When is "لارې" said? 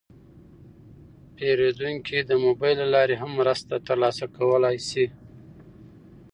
2.95-3.15